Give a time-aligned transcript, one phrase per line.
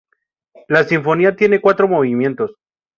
[0.67, 2.55] La sinfonía tiene cuatro movimientos.